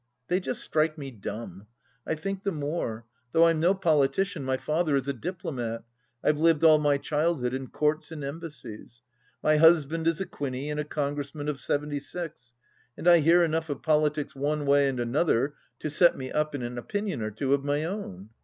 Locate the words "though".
3.33-3.45